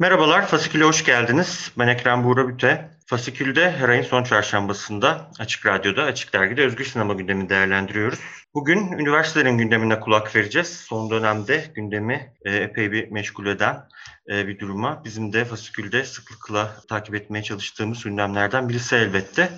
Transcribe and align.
Merhabalar, 0.00 0.46
Fasikül'e 0.46 0.84
hoş 0.84 1.04
geldiniz. 1.04 1.72
Ben 1.78 1.88
Ekrem 1.88 2.24
Buğra 2.24 2.48
Büte. 2.48 2.90
Fasikül'de 3.06 3.70
her 3.70 3.88
ayın 3.88 4.02
son 4.02 4.24
çarşambasında 4.24 5.30
Açık 5.38 5.66
Radyo'da, 5.66 6.02
Açık 6.02 6.32
Dergi'de 6.32 6.64
özgür 6.64 6.84
sinema 6.84 7.14
gündemini 7.14 7.48
değerlendiriyoruz. 7.48 8.18
Bugün 8.54 8.92
üniversitelerin 8.92 9.58
gündemine 9.58 10.00
kulak 10.00 10.36
vereceğiz. 10.36 10.68
Son 10.68 11.10
dönemde 11.10 11.64
gündemi 11.74 12.32
e, 12.44 12.56
epey 12.56 12.92
bir 12.92 13.10
meşgul 13.10 13.46
eden 13.46 13.88
e, 14.30 14.46
bir 14.46 14.58
duruma. 14.58 15.04
Bizim 15.04 15.32
de 15.32 15.44
Fasikül'de 15.44 16.04
sıklıkla 16.04 16.76
takip 16.88 17.14
etmeye 17.14 17.42
çalıştığımız 17.42 18.04
gündemlerden 18.04 18.68
birisi 18.68 18.96
elbette. 18.96 19.50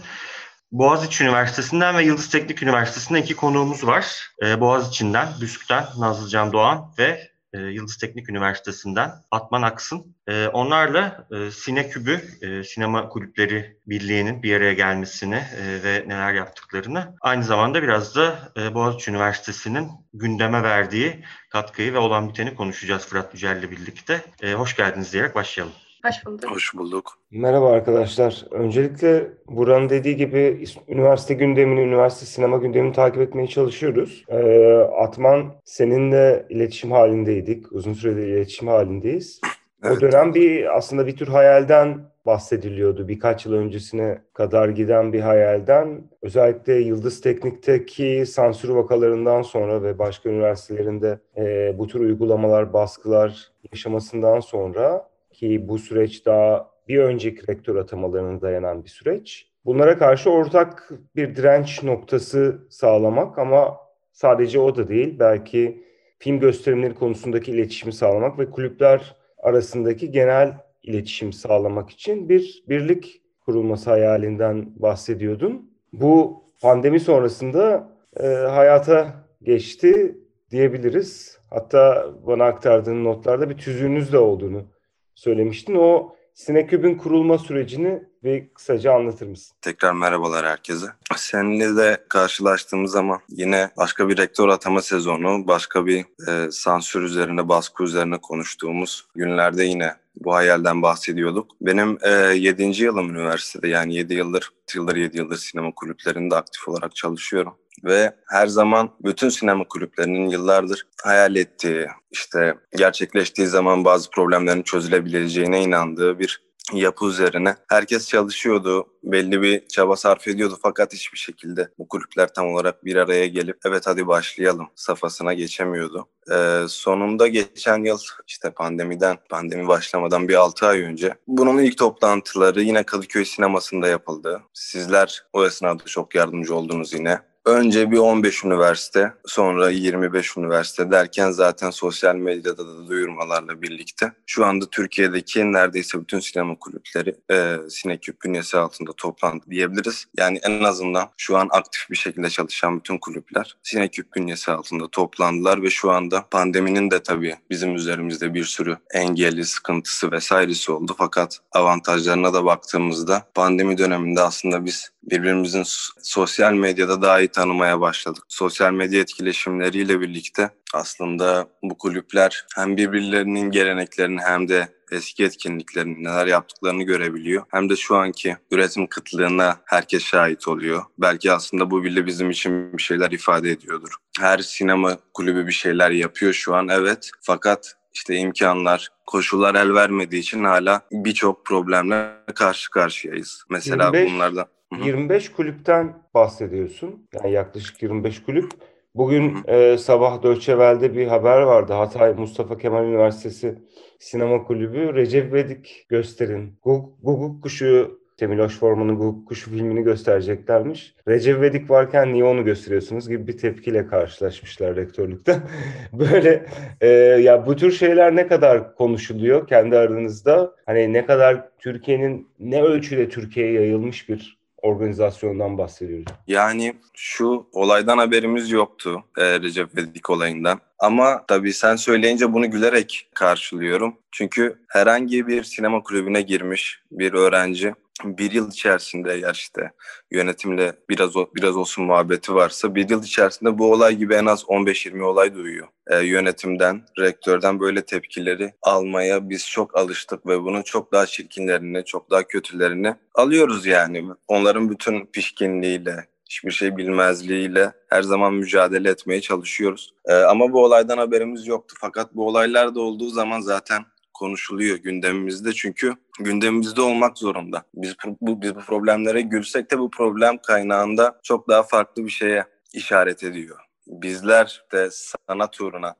Boğaziçi 0.72 1.24
Üniversitesi'nden 1.24 1.96
ve 1.96 2.04
Yıldız 2.04 2.30
Teknik 2.30 2.62
Üniversitesi'nden 2.62 3.22
iki 3.22 3.36
konuğumuz 3.36 3.86
var. 3.86 4.30
E, 4.42 4.60
Boğaziçi'nden, 4.60 5.28
BÜSK'ten 5.40 5.86
Nazlıcan 5.98 6.52
Doğan 6.52 6.94
ve 6.98 7.29
e, 7.52 7.58
Yıldız 7.60 7.96
Teknik 7.96 8.30
Üniversitesi'nden 8.30 9.10
Atman 9.30 9.62
Aksın. 9.62 10.16
E, 10.28 10.46
onlarla 10.46 11.26
e, 11.32 11.50
Sinekübü, 11.50 12.20
e, 12.42 12.64
Sinema 12.64 13.08
Kulüpleri 13.08 13.76
Birliği'nin 13.86 14.42
bir 14.42 14.56
araya 14.56 14.72
gelmesini 14.72 15.34
e, 15.34 15.82
ve 15.84 16.04
neler 16.06 16.34
yaptıklarını, 16.34 17.14
aynı 17.20 17.44
zamanda 17.44 17.82
biraz 17.82 18.16
da 18.16 18.52
e, 18.56 18.74
Boğaziçi 18.74 19.10
Üniversitesi'nin 19.10 19.90
gündeme 20.14 20.62
verdiği 20.62 21.24
katkıyı 21.50 21.94
ve 21.94 21.98
olan 21.98 22.28
biteni 22.28 22.54
konuşacağız 22.54 23.06
Fırat 23.06 23.34
Yücel'le 23.34 23.70
birlikte. 23.70 24.24
E, 24.42 24.52
hoş 24.52 24.76
geldiniz 24.76 25.12
diyerek 25.12 25.34
başlayalım. 25.34 25.74
Hoş 26.04 26.26
bulduk. 26.26 26.50
Hoş 26.50 26.74
bulduk. 26.74 27.18
Merhaba 27.30 27.72
arkadaşlar. 27.72 28.44
Öncelikle 28.50 29.26
Buranın 29.46 29.88
dediği 29.88 30.16
gibi 30.16 30.64
üniversite 30.88 31.34
gündemini, 31.34 31.80
üniversite 31.80 32.26
sinema 32.26 32.56
gündemini 32.56 32.92
takip 32.92 33.20
etmeye 33.22 33.46
çalışıyoruz. 33.46 34.24
Ee, 34.28 34.76
Atman 34.78 35.54
seninle 35.64 36.46
iletişim 36.48 36.90
halindeydik. 36.90 37.72
Uzun 37.72 37.92
süredir 37.92 38.26
iletişim 38.26 38.68
halindeyiz. 38.68 39.40
Evet. 39.82 39.96
O 39.96 40.00
dönem 40.00 40.34
bir 40.34 40.76
aslında 40.76 41.06
bir 41.06 41.16
tür 41.16 41.28
hayalden 41.28 42.10
bahsediliyordu. 42.26 43.08
Birkaç 43.08 43.46
yıl 43.46 43.52
öncesine 43.52 44.18
kadar 44.34 44.68
giden 44.68 45.12
bir 45.12 45.20
hayalden. 45.20 46.02
Özellikle 46.22 46.74
Yıldız 46.74 47.20
Teknik'teki 47.20 48.24
sansür 48.26 48.68
vakalarından 48.68 49.42
sonra 49.42 49.82
ve 49.82 49.98
başka 49.98 50.28
üniversitelerinde 50.28 51.18
e, 51.36 51.74
bu 51.78 51.86
tür 51.86 52.00
uygulamalar, 52.00 52.72
baskılar 52.72 53.52
yaşamasından 53.72 54.40
sonra 54.40 55.09
ki 55.40 55.68
bu 55.68 55.78
süreç 55.78 56.26
daha 56.26 56.70
bir 56.88 56.98
önceki 56.98 57.48
rektör 57.48 57.76
atamalarına 57.76 58.42
dayanan 58.42 58.84
bir 58.84 58.88
süreç. 58.88 59.46
Bunlara 59.64 59.98
karşı 59.98 60.30
ortak 60.30 60.90
bir 61.16 61.36
direnç 61.36 61.82
noktası 61.82 62.66
sağlamak 62.70 63.38
ama 63.38 63.76
sadece 64.12 64.60
o 64.60 64.76
da 64.76 64.88
değil. 64.88 65.18
Belki 65.18 65.84
film 66.18 66.40
gösterimleri 66.40 66.94
konusundaki 66.94 67.52
iletişimi 67.52 67.92
sağlamak 67.92 68.38
ve 68.38 68.50
kulüpler 68.50 69.16
arasındaki 69.38 70.10
genel 70.10 70.54
iletişim 70.82 71.32
sağlamak 71.32 71.90
için 71.90 72.28
bir 72.28 72.64
birlik 72.68 73.22
kurulması 73.44 73.90
hayalinden 73.90 74.72
bahsediyordun. 74.76 75.70
Bu 75.92 76.44
pandemi 76.62 77.00
sonrasında 77.00 77.92
e, 78.20 78.26
hayata 78.26 79.14
geçti 79.42 80.18
diyebiliriz. 80.50 81.38
Hatta 81.50 82.06
bana 82.26 82.44
aktardığın 82.44 83.04
notlarda 83.04 83.50
bir 83.50 83.56
tüzüğünüz 83.56 84.12
de 84.12 84.18
olduğunu 84.18 84.66
söylemiştin. 85.14 85.74
O 85.74 86.14
Sineküb'ün 86.34 86.94
kurulma 86.94 87.38
sürecini 87.38 88.02
bir 88.24 88.48
kısaca 88.54 88.92
anlatır 88.92 89.26
mısın? 89.26 89.56
Tekrar 89.62 89.92
merhabalar 89.92 90.46
herkese. 90.46 90.86
Seninle 91.16 91.76
de 91.76 92.04
karşılaştığımız 92.08 92.92
zaman 92.92 93.20
yine 93.28 93.70
başka 93.76 94.08
bir 94.08 94.16
rektör 94.18 94.48
atama 94.48 94.82
sezonu, 94.82 95.46
başka 95.46 95.86
bir 95.86 96.04
e, 96.28 96.50
sansür 96.50 97.02
üzerine, 97.02 97.48
baskı 97.48 97.84
üzerine 97.84 98.18
konuştuğumuz 98.18 99.04
günlerde 99.14 99.64
yine 99.64 99.94
bu 100.16 100.34
hayalden 100.34 100.82
bahsediyorduk. 100.82 101.50
Benim 101.60 101.98
e, 102.02 102.10
7. 102.10 102.82
yılım 102.82 103.10
üniversitede 103.10 103.68
yani 103.68 103.94
7 103.94 104.14
yıldır, 104.14 104.50
yıldır 104.74 104.96
7 104.96 105.18
yıldır 105.18 105.36
sinema 105.36 105.72
kulüplerinde 105.76 106.36
aktif 106.36 106.68
olarak 106.68 106.96
çalışıyorum. 106.96 107.54
Ve 107.84 108.14
her 108.28 108.46
zaman 108.46 108.90
bütün 109.04 109.28
sinema 109.28 109.64
kulüplerinin 109.68 110.28
yıllardır 110.28 110.86
hayal 111.02 111.36
ettiği, 111.36 111.86
işte 112.10 112.54
gerçekleştiği 112.76 113.46
zaman 113.46 113.84
bazı 113.84 114.10
problemlerin 114.10 114.62
çözülebileceğine 114.62 115.62
inandığı 115.62 116.18
bir 116.18 116.49
yapı 116.72 117.06
üzerine. 117.06 117.56
Herkes 117.68 118.08
çalışıyordu, 118.08 118.86
belli 119.02 119.42
bir 119.42 119.68
çaba 119.68 119.96
sarf 119.96 120.28
ediyordu 120.28 120.58
fakat 120.62 120.92
hiçbir 120.92 121.18
şekilde 121.18 121.68
bu 121.78 121.88
kulüpler 121.88 122.34
tam 122.34 122.54
olarak 122.54 122.84
bir 122.84 122.96
araya 122.96 123.26
gelip 123.26 123.58
evet 123.64 123.86
hadi 123.86 124.06
başlayalım 124.06 124.68
safhasına 124.74 125.34
geçemiyordu. 125.34 126.08
Ee, 126.32 126.64
sonunda 126.68 127.28
geçen 127.28 127.84
yıl 127.84 127.98
işte 128.26 128.50
pandemiden, 128.50 129.18
pandemi 129.28 129.68
başlamadan 129.68 130.28
bir 130.28 130.34
6 130.34 130.66
ay 130.66 130.80
önce 130.80 131.14
bunun 131.26 131.58
ilk 131.58 131.78
toplantıları 131.78 132.62
yine 132.62 132.82
Kadıköy 132.82 133.24
sinemasında 133.24 133.88
yapıldı. 133.88 134.42
Sizler 134.52 135.24
o 135.32 135.46
esnada 135.46 135.84
çok 135.84 136.14
yardımcı 136.14 136.54
oldunuz 136.54 136.92
yine. 136.92 137.29
Önce 137.46 137.90
bir 137.90 137.98
15 137.98 138.44
üniversite, 138.44 139.12
sonra 139.26 139.70
25 139.70 140.36
üniversite 140.36 140.90
derken 140.90 141.30
zaten 141.30 141.70
sosyal 141.70 142.14
medyada 142.14 142.68
da 142.68 142.88
duyurmalarla 142.88 143.62
birlikte 143.62 144.12
şu 144.26 144.46
anda 144.46 144.66
Türkiye'deki 144.70 145.52
neredeyse 145.52 146.00
bütün 146.00 146.20
sinema 146.20 146.54
kulüpleri 146.58 147.16
e, 147.30 147.56
Sineküp 147.70 148.22
bünyesi 148.24 148.58
altında 148.58 148.92
toplandı 148.92 149.44
diyebiliriz. 149.50 150.06
Yani 150.18 150.40
en 150.42 150.64
azından 150.64 151.08
şu 151.16 151.36
an 151.36 151.48
aktif 151.50 151.90
bir 151.90 151.96
şekilde 151.96 152.30
çalışan 152.30 152.78
bütün 152.78 152.98
kulüpler 152.98 153.56
Sineküp 153.62 154.14
bünyesi 154.16 154.50
altında 154.50 154.88
toplandılar 154.88 155.62
ve 155.62 155.70
şu 155.70 155.90
anda 155.90 156.26
pandeminin 156.30 156.90
de 156.90 157.02
tabii 157.02 157.36
bizim 157.50 157.74
üzerimizde 157.74 158.34
bir 158.34 158.44
sürü 158.44 158.76
engeli, 158.94 159.44
sıkıntısı 159.44 160.12
vesairesi 160.12 160.72
oldu. 160.72 160.94
Fakat 160.98 161.38
avantajlarına 161.52 162.34
da 162.34 162.44
baktığımızda 162.44 163.26
pandemi 163.34 163.78
döneminde 163.78 164.20
aslında 164.20 164.64
biz 164.64 164.90
birbirimizin 165.02 165.64
sosyal 166.02 166.52
medyada 166.52 167.02
daha 167.02 167.20
iyi 167.20 167.29
tanımaya 167.32 167.80
başladık. 167.80 168.24
Sosyal 168.28 168.72
medya 168.72 169.00
etkileşimleriyle 169.00 170.00
birlikte 170.00 170.50
aslında 170.74 171.48
bu 171.62 171.78
kulüpler 171.78 172.46
hem 172.56 172.76
birbirlerinin 172.76 173.50
geleneklerini 173.50 174.20
hem 174.20 174.48
de 174.48 174.68
eski 174.90 175.24
etkinliklerini 175.24 176.04
neler 176.04 176.26
yaptıklarını 176.26 176.82
görebiliyor. 176.82 177.42
Hem 177.48 177.70
de 177.70 177.76
şu 177.76 177.96
anki 177.96 178.36
üretim 178.50 178.86
kıtlığına 178.86 179.56
herkes 179.64 180.04
şahit 180.04 180.48
oluyor. 180.48 180.82
Belki 180.98 181.32
aslında 181.32 181.70
bu 181.70 181.84
bile 181.84 182.06
bizim 182.06 182.30
için 182.30 182.72
bir 182.78 182.82
şeyler 182.82 183.10
ifade 183.10 183.50
ediyordur. 183.50 183.94
Her 184.20 184.38
sinema 184.38 184.98
kulübü 185.14 185.46
bir 185.46 185.52
şeyler 185.52 185.90
yapıyor 185.90 186.32
şu 186.32 186.54
an 186.54 186.68
evet. 186.68 187.10
Fakat 187.20 187.76
işte 187.92 188.16
imkanlar, 188.16 188.88
koşullar 189.06 189.54
el 189.54 189.74
vermediği 189.74 190.20
için 190.20 190.44
hala 190.44 190.82
birçok 190.92 191.46
problemle 191.46 192.10
karşı 192.34 192.70
karşıyayız. 192.70 193.44
Mesela 193.50 193.86
25, 193.86 194.12
bunlardan. 194.12 194.46
25 194.78 195.32
kulüpten 195.32 196.02
bahsediyorsun. 196.14 197.08
Yani 197.14 197.32
yaklaşık 197.32 197.82
25 197.82 198.22
kulüp. 198.22 198.50
Bugün 198.94 199.36
e, 199.48 199.78
sabah 199.78 200.22
Welle'de 200.22 200.94
bir 200.94 201.06
haber 201.06 201.40
vardı. 201.40 201.72
Hatay 201.72 202.14
Mustafa 202.14 202.58
Kemal 202.58 202.84
Üniversitesi 202.84 203.58
Sinema 203.98 204.44
Kulübü 204.44 204.94
Recep 204.94 205.32
Vedik 205.32 205.86
gösterin. 205.88 206.58
Guguk 206.62 207.42
Kuşu 207.42 208.00
Temiloş 208.16 208.58
Forman'ın 208.58 208.96
Guguk 208.96 209.28
Kuşu 209.28 209.50
filmini 209.50 209.82
göstereceklermiş. 209.82 210.94
Recep 211.08 211.40
Vedik 211.40 211.70
varken 211.70 212.12
niye 212.12 212.24
onu 212.24 212.44
gösteriyorsunuz 212.44 213.08
gibi 213.08 213.26
bir 213.26 213.38
tepkiyle 213.38 213.86
karşılaşmışlar 213.86 214.76
rektörlükte. 214.76 215.36
Böyle 215.92 216.46
e, 216.80 216.88
ya 217.22 217.46
bu 217.46 217.56
tür 217.56 217.72
şeyler 217.72 218.16
ne 218.16 218.26
kadar 218.26 218.74
konuşuluyor 218.74 219.46
kendi 219.46 219.78
aranızda? 219.78 220.54
Hani 220.66 220.92
ne 220.92 221.06
kadar 221.06 221.48
Türkiye'nin 221.58 222.28
ne 222.38 222.62
ölçüde 222.62 223.08
Türkiye'ye 223.08 223.52
yayılmış 223.52 224.08
bir 224.08 224.39
organizasyondan 224.62 225.58
bahsediyoruz. 225.58 226.04
Yani 226.26 226.74
şu 226.94 227.46
olaydan 227.52 227.98
haberimiz 227.98 228.50
yoktu 228.50 229.04
e, 229.18 229.40
Recep 229.40 229.76
Vedik 229.76 230.10
olayından. 230.10 230.60
Ama 230.78 231.24
tabii 231.28 231.52
sen 231.52 231.76
söyleyince 231.76 232.32
bunu 232.32 232.50
gülerek 232.50 233.08
karşılıyorum. 233.14 233.96
Çünkü 234.12 234.58
herhangi 234.68 235.26
bir 235.26 235.42
sinema 235.42 235.82
kulübüne 235.82 236.22
girmiş 236.22 236.82
bir 236.90 237.12
öğrenci 237.12 237.74
bir 238.04 238.32
yıl 238.32 238.50
içerisinde 238.50 239.14
eğer 239.14 239.34
işte 239.34 239.70
yönetimle 240.10 240.72
biraz 240.88 241.14
biraz 241.14 241.56
olsun 241.56 241.84
muhabbeti 241.84 242.34
varsa 242.34 242.74
bir 242.74 242.88
yıl 242.88 243.02
içerisinde 243.02 243.58
bu 243.58 243.72
olay 243.72 243.96
gibi 243.96 244.14
en 244.14 244.26
az 244.26 244.42
15-20 244.42 245.02
olay 245.02 245.34
duyuyor. 245.34 245.68
Ee, 245.90 245.98
yönetimden, 245.98 246.82
rektörden 246.98 247.60
böyle 247.60 247.82
tepkileri 247.82 248.54
almaya 248.62 249.30
biz 249.30 249.48
çok 249.48 249.78
alıştık 249.78 250.26
ve 250.26 250.42
bunun 250.42 250.62
çok 250.62 250.92
daha 250.92 251.06
çirkinlerini, 251.06 251.84
çok 251.84 252.10
daha 252.10 252.22
kötülerini 252.22 252.94
alıyoruz 253.14 253.66
yani. 253.66 254.04
Onların 254.28 254.70
bütün 254.70 255.06
pişkinliğiyle, 255.06 256.06
hiçbir 256.24 256.50
şey 256.50 256.76
bilmezliğiyle 256.76 257.72
her 257.88 258.02
zaman 258.02 258.34
mücadele 258.34 258.90
etmeye 258.90 259.20
çalışıyoruz. 259.20 259.94
Ee, 260.06 260.14
ama 260.14 260.52
bu 260.52 260.64
olaydan 260.64 260.98
haberimiz 260.98 261.46
yoktu. 261.46 261.74
Fakat 261.80 262.14
bu 262.14 262.26
olaylar 262.26 262.74
da 262.74 262.80
olduğu 262.80 263.08
zaman 263.08 263.40
zaten 263.40 263.84
konuşuluyor 264.20 264.76
gündemimizde 264.76 265.52
çünkü 265.52 265.94
gündemimizde 266.18 266.80
olmak 266.80 267.18
zorunda. 267.18 267.62
Biz 267.74 267.94
bu, 268.20 268.42
biz 268.42 268.54
bu 268.54 268.60
problemlere 268.60 269.20
gülsek 269.20 269.70
de 269.70 269.78
bu 269.78 269.90
problem 269.90 270.38
kaynağında 270.38 271.20
çok 271.22 271.48
daha 271.48 271.62
farklı 271.62 272.04
bir 272.04 272.10
şeye 272.10 272.44
işaret 272.72 273.24
ediyor. 273.24 273.58
Bizler 273.86 274.64
de 274.72 274.88
sanat 274.92 275.60
uğruna 275.60 275.94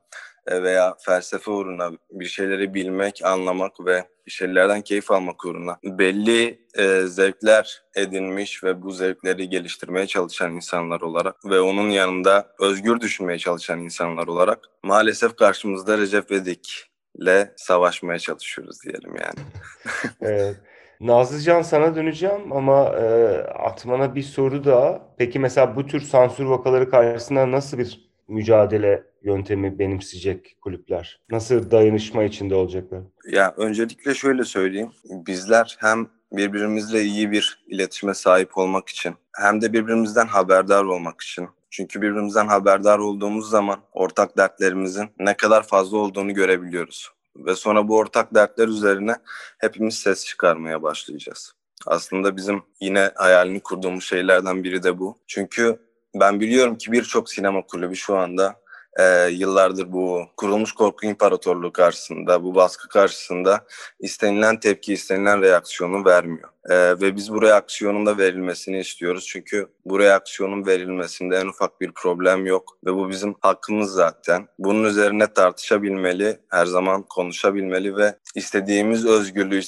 veya 0.51 0.95
felsefe 0.99 1.51
uğruna 1.51 1.91
bir 2.11 2.25
şeyleri 2.25 2.73
bilmek, 2.73 3.25
anlamak 3.25 3.85
ve 3.85 4.05
bir 4.25 4.31
şeylerden 4.31 4.81
keyif 4.81 5.11
almak 5.11 5.45
uğruna 5.45 5.77
belli 5.83 6.67
e, 6.77 7.01
zevkler 7.01 7.83
edinmiş 7.95 8.63
ve 8.63 8.81
bu 8.81 8.91
zevkleri 8.91 9.49
geliştirmeye 9.49 10.07
çalışan 10.07 10.55
insanlar 10.55 11.01
olarak 11.01 11.45
ve 11.45 11.59
onun 11.61 11.89
yanında 11.89 12.53
özgür 12.59 12.99
düşünmeye 12.99 13.39
çalışan 13.39 13.79
insanlar 13.79 14.27
olarak 14.27 14.59
maalesef 14.83 15.35
karşımızda 15.35 15.97
Recep 15.97 16.31
Vedik 16.31 16.90
ile 17.15 17.51
savaşmaya 17.55 18.19
çalışıyoruz 18.19 18.83
diyelim 18.83 19.15
yani. 19.15 19.47
evet. 20.21 20.55
Nazlıcan 21.01 21.61
sana 21.61 21.95
döneceğim 21.95 22.51
ama 22.51 22.89
e, 22.89 23.35
Atman'a 23.43 24.15
bir 24.15 24.23
soru 24.23 24.65
daha. 24.65 25.01
Peki 25.17 25.39
mesela 25.39 25.75
bu 25.75 25.87
tür 25.87 26.01
sansür 26.01 26.45
vakaları 26.45 26.89
karşısında 26.89 27.51
nasıl 27.51 27.77
bir 27.77 28.11
mücadele 28.27 29.03
yöntemi 29.23 29.79
benimseyecek 29.79 30.57
kulüpler? 30.61 31.19
Nasıl 31.29 31.71
dayanışma 31.71 32.23
içinde 32.23 32.55
olacaklar? 32.55 33.01
Ya 33.31 33.53
öncelikle 33.57 34.13
şöyle 34.13 34.43
söyleyeyim. 34.43 34.91
Bizler 35.03 35.77
hem 35.79 36.07
birbirimizle 36.31 37.01
iyi 37.01 37.31
bir 37.31 37.63
iletişime 37.67 38.13
sahip 38.13 38.57
olmak 38.57 38.89
için 38.89 39.15
hem 39.35 39.61
de 39.61 39.73
birbirimizden 39.73 40.27
haberdar 40.27 40.83
olmak 40.83 41.21
için 41.21 41.49
çünkü 41.71 42.01
birbirimizden 42.01 42.47
haberdar 42.47 42.99
olduğumuz 42.99 43.49
zaman 43.49 43.79
ortak 43.91 44.37
dertlerimizin 44.37 45.09
ne 45.19 45.37
kadar 45.37 45.67
fazla 45.67 45.97
olduğunu 45.97 46.33
görebiliyoruz. 46.33 47.11
Ve 47.35 47.55
sonra 47.55 47.87
bu 47.87 47.97
ortak 47.97 48.35
dertler 48.35 48.67
üzerine 48.67 49.15
hepimiz 49.57 49.97
ses 49.97 50.25
çıkarmaya 50.25 50.83
başlayacağız. 50.83 51.53
Aslında 51.85 52.37
bizim 52.37 52.63
yine 52.81 53.11
hayalini 53.15 53.59
kurduğumuz 53.59 54.03
şeylerden 54.03 54.63
biri 54.63 54.83
de 54.83 54.99
bu. 54.99 55.17
Çünkü 55.27 55.79
ben 56.15 56.39
biliyorum 56.39 56.77
ki 56.77 56.91
birçok 56.91 57.29
sinema 57.29 57.61
kulübü 57.61 57.95
şu 57.95 58.17
anda 58.17 58.60
e, 58.99 59.27
yıllardır 59.27 59.91
bu 59.91 60.23
kurulmuş 60.37 60.73
korku 60.73 61.05
imparatorluğu 61.05 61.73
karşısında, 61.73 62.43
bu 62.43 62.55
baskı 62.55 62.89
karşısında 62.89 63.65
istenilen 63.99 64.59
tepki, 64.59 64.93
istenilen 64.93 65.41
reaksiyonu 65.41 66.05
vermiyor. 66.05 66.49
E, 66.69 66.75
ve 66.75 67.15
biz 67.15 67.33
bu 67.33 67.41
reaksiyonun 67.41 68.05
da 68.05 68.17
verilmesini 68.17 68.79
istiyoruz. 68.79 69.27
Çünkü 69.27 69.67
bu 69.85 69.99
reaksiyonun 69.99 70.65
verilmesinde 70.65 71.37
en 71.37 71.47
ufak 71.47 71.81
bir 71.81 71.91
problem 71.91 72.45
yok. 72.45 72.77
Ve 72.85 72.93
bu 72.93 73.09
bizim 73.09 73.35
hakkımız 73.41 73.91
zaten. 73.91 74.47
Bunun 74.59 74.83
üzerine 74.83 75.33
tartışabilmeli, 75.33 76.39
her 76.49 76.65
zaman 76.65 77.03
konuşabilmeli 77.03 77.97
ve 77.97 78.15
istediğimiz 78.35 79.05
özgürlüğü, 79.05 79.59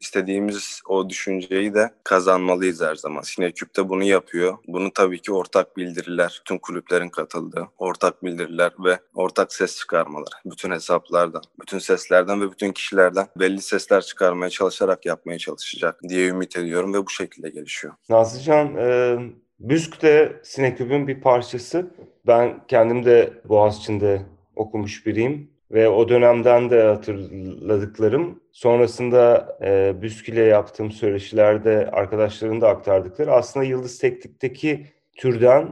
istediğimiz 0.00 0.80
o 0.88 1.10
düşünceyi 1.10 1.74
de 1.74 1.90
kazanmalıyız 2.04 2.82
her 2.82 2.94
zaman. 2.94 3.22
Sineküp 3.22 3.76
de 3.76 3.88
bunu 3.88 4.04
yapıyor. 4.04 4.58
Bunu 4.66 4.92
tabii 4.92 5.22
ki 5.22 5.32
ortak 5.32 5.76
bildiriler, 5.76 6.42
tüm 6.44 6.58
kulüplerin 6.58 7.08
katıldığı 7.08 7.68
ortak 7.78 8.24
bildiriler 8.24 8.72
ve 8.84 8.98
ortak 9.14 9.52
ses 9.52 9.78
çıkarmalar. 9.78 10.32
Bütün 10.44 10.70
hesaplardan, 10.70 11.42
bütün 11.60 11.78
seslerden 11.78 12.40
ve 12.40 12.50
bütün 12.50 12.72
kişilerden 12.72 13.26
belli 13.36 13.60
sesler 13.60 14.00
çıkarmaya 14.00 14.50
çalışarak 14.50 15.06
yapmaya 15.06 15.38
çalışacak 15.38 16.00
diye 16.08 16.28
ümit 16.28 16.56
ediyorum 16.56 16.94
ve 16.94 17.06
bu 17.06 17.10
şekilde 17.10 17.50
gelişiyor. 17.50 17.94
Nazlıcan, 18.08 18.76
e, 18.76 19.18
Büsk 19.60 20.02
de 20.02 20.40
Sineküp'ün 20.44 21.08
bir 21.08 21.20
parçası. 21.20 21.90
Ben 22.26 22.66
kendim 22.68 23.04
de 23.04 23.32
Boğaziçi'nde 23.48 24.22
okumuş 24.56 25.06
biriyim 25.06 25.51
ve 25.72 25.88
o 25.88 26.08
dönemden 26.08 26.70
de 26.70 26.82
hatırladıklarım 26.82 28.40
sonrasında 28.52 29.56
e, 29.62 30.02
Büsk 30.02 30.28
ile 30.28 30.42
yaptığım 30.42 30.90
söyleşilerde 30.90 31.90
arkadaşların 31.92 32.60
da 32.60 32.68
aktardıkları 32.68 33.32
aslında 33.32 33.66
Yıldız 33.66 33.98
Teknik'teki 33.98 34.86
türden 35.16 35.68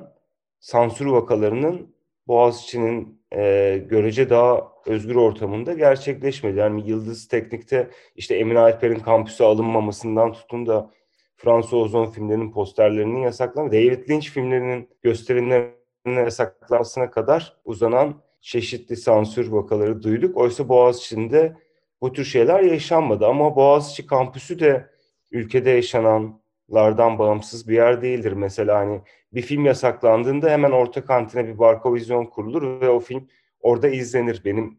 sansür 0.61 1.07
vakalarının 1.07 1.95
Boğaziçi'nin 2.27 3.21
e, 3.33 3.79
görece 3.91 4.31
daha 4.31 4.73
özgür 4.87 5.15
ortamında 5.15 5.73
gerçekleşmedi. 5.73 6.59
Yani 6.59 6.89
Yıldız 6.89 7.29
Teknik'te 7.29 7.91
işte 8.17 8.35
Emin 8.35 8.55
Alper'in 8.55 8.99
kampüse 8.99 9.45
alınmamasından 9.45 10.33
tutun 10.33 10.67
da 10.67 10.91
Fransız 11.37 11.75
Ozon 11.75 12.07
filmlerinin 12.07 12.53
posterlerinin 12.53 13.23
yasaklanması, 13.23 13.77
David 13.77 14.11
Lynch 14.11 14.29
filmlerinin 14.29 14.89
gösterimlerinin 15.03 15.75
yasaklanmasına 16.07 17.11
kadar 17.11 17.57
uzanan 17.65 18.15
çeşitli 18.41 18.97
sansür 18.97 19.49
vakaları 19.49 20.03
duyduk. 20.03 20.37
Oysa 20.37 20.69
Boğaziçi'nde 20.69 21.57
bu 22.01 22.13
tür 22.13 22.25
şeyler 22.25 22.61
yaşanmadı 22.61 23.27
ama 23.27 23.57
Boğaziçi 23.57 24.07
kampüsü 24.07 24.59
de 24.59 24.91
ülkede 25.31 25.71
yaşananlardan 25.71 27.19
bağımsız 27.19 27.69
bir 27.69 27.75
yer 27.75 28.03
değildir. 28.03 28.33
Mesela 28.33 28.79
hani 28.79 29.01
bir 29.33 29.43
film 29.43 29.65
yasaklandığında 29.65 30.51
hemen 30.51 30.71
orta 30.71 31.05
kantine 31.05 31.47
bir 31.47 31.59
barkovizyon 31.59 32.27
kurulur 32.27 32.81
ve 32.81 32.89
o 32.89 33.01
film 33.01 33.29
orada 33.61 33.89
izlenir. 33.89 34.43
Benim 34.45 34.79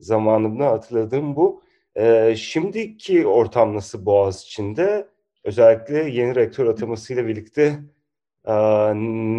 zamanımda 0.00 0.66
hatırladığım 0.66 1.36
bu. 1.36 1.62
Ee, 1.96 2.34
şimdiki 2.36 3.26
ortam 3.26 3.74
nasıl 3.74 4.06
Boğaz 4.06 4.42
içinde? 4.42 5.08
Özellikle 5.44 5.98
yeni 6.10 6.34
rektör 6.34 6.66
atamasıyla 6.66 7.26
birlikte 7.26 7.78
e, 8.44 8.54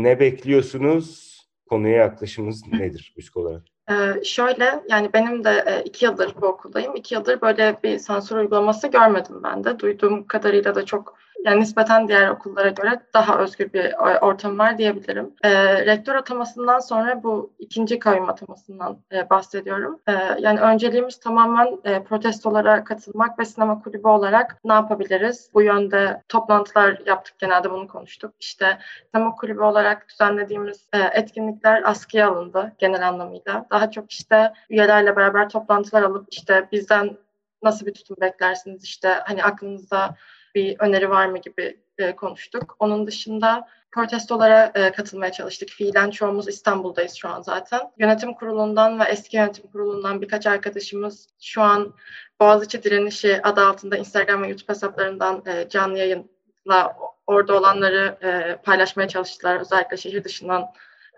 ne 0.04 0.20
bekliyorsunuz? 0.20 1.33
Konuya 1.74 1.96
yaklaşımınız 1.96 2.68
nedir 2.74 3.14
müzik 3.18 3.38
olarak? 3.38 3.73
Ee, 3.90 4.24
şöyle 4.24 4.84
yani 4.90 5.14
benim 5.14 5.44
de 5.44 5.64
e, 5.68 5.84
iki 5.84 6.06
yıldır 6.06 6.36
bu 6.42 6.48
okuldayım. 6.48 6.96
İki 6.96 7.16
yıldır 7.16 7.42
böyle 7.42 7.78
bir 7.84 8.00
sansür 8.00 8.36
uygulaması 8.36 8.88
görmedim 8.88 9.44
ben 9.44 9.64
de. 9.64 9.80
Duyduğum 9.80 10.28
kadarıyla 10.28 10.76
da 10.76 10.86
çok 10.86 11.18
yani 11.46 11.60
nispeten 11.60 12.08
diğer 12.08 12.30
okullara 12.30 12.70
göre 12.70 13.00
daha 13.14 13.40
özgür 13.40 13.74
bir 13.74 13.94
ortam 14.22 14.60
var 14.60 14.78
diyebilirim. 14.78 15.34
E, 15.44 15.86
rektör 15.86 16.16
atamasından 16.16 16.80
sonra 16.80 17.24
bu 17.24 17.54
ikinci 17.60 18.00
kayyum 18.00 18.30
atamasından 18.30 18.98
e, 19.12 19.30
bahsediyorum. 19.30 20.00
E, 20.08 20.12
yani 20.40 20.60
önceliğimiz 20.60 21.20
tamamen 21.20 21.80
e, 21.84 22.04
protestolara 22.04 22.84
katılmak 22.84 23.40
ve 23.40 23.46
sinema 23.46 23.82
kulübü 23.82 24.08
olarak 24.08 24.58
ne 24.63 24.74
yapabiliriz? 24.74 25.50
Bu 25.54 25.62
yönde 25.62 26.22
toplantılar 26.30 27.02
yaptık 27.06 27.40
genelde 27.40 27.72
bunu 27.72 27.88
konuştuk. 27.88 28.34
İşte 28.40 28.78
sinema 29.13 29.36
kulübü 29.36 29.62
olarak 29.62 30.10
düzenlediğimiz 30.10 30.88
e, 30.94 31.00
etkinlikler 31.00 31.84
askıya 31.86 32.30
alındı 32.30 32.74
genel 32.78 33.08
anlamıyla. 33.08 33.66
Daha 33.74 33.92
çok 33.92 34.12
işte 34.12 34.53
üyelerle 34.70 35.15
beraber 35.15 35.50
toplantılar 35.50 36.03
alıp 36.03 36.27
işte 36.32 36.68
bizden 36.72 37.18
nasıl 37.63 37.86
bir 37.86 37.94
tutum 37.94 38.18
beklersiniz 38.22 38.84
işte 38.84 39.10
hani 39.10 39.44
aklınızda 39.44 40.15
bir 40.56 40.80
öneri 40.80 41.10
var 41.10 41.25
mı 41.25 41.38
gibi 41.38 41.80
e, 41.98 42.15
konuştuk. 42.15 42.75
Onun 42.80 43.08
dışında 43.08 43.68
protestolara 43.92 44.72
e, 44.75 44.92
katılmaya 44.92 45.32
çalıştık. 45.32 45.70
Fiilen 45.70 46.10
çoğumuz 46.10 46.48
İstanbul'dayız 46.48 47.13
şu 47.13 47.30
an 47.30 47.42
zaten. 47.42 47.82
Yönetim 47.98 48.34
kurulundan 48.34 49.00
ve 49.00 49.03
eski 49.03 49.38
yönetim 49.38 49.72
kurulundan 49.72 50.22
birkaç 50.22 50.48
arkadaşımız 50.48 51.27
şu 51.42 51.62
an 51.62 51.94
Boğaziçi 52.42 52.84
Direnişi 52.84 53.42
adı 53.44 53.62
altında 53.62 53.98
Instagram 53.98 54.44
ve 54.44 54.48
YouTube 54.48 54.70
hesaplarından 54.70 55.44
e, 55.46 55.70
canlı 55.70 55.98
yayınla 55.98 56.98
orada 57.27 57.58
olanları 57.58 58.18
e, 58.22 58.56
paylaşmaya 58.63 59.08
çalıştılar. 59.08 59.60
Özellikle 59.60 59.98
şehir 59.98 60.24
dışından 60.24 60.65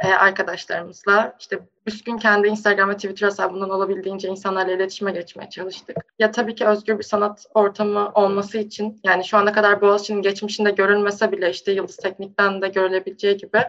e, 0.04 0.08
arkadaşlarımızla. 0.08 1.36
işte 1.40 1.60
Üskün 1.86 2.18
kendi 2.18 2.48
Instagram 2.48 2.90
ve 2.90 2.96
Twitter 2.96 3.28
hesabından 3.28 3.70
olabildiğince 3.70 4.28
insanlarla 4.28 4.72
iletişime 4.72 5.12
geçmeye 5.12 5.50
çalıştık. 5.50 5.98
Ya 6.20 6.32
tabii 6.32 6.56
ki 6.56 6.66
özgür 6.66 6.98
bir 6.98 7.04
sanat 7.04 7.46
ortamı 7.54 8.12
olması 8.14 8.58
için 8.58 9.00
yani 9.04 9.26
şu 9.26 9.38
ana 9.38 9.54
kadar 9.54 9.82
Boğaziçi'nin 9.82 10.22
geçmişinde 10.22 10.72
görülmese 10.72 11.32
bile 11.32 11.50
işte 11.50 11.72
Yıldız 11.72 11.98
Teknik'ten 11.98 12.62
de 12.62 12.68
görülebileceği 12.68 13.38
gibi 13.38 13.60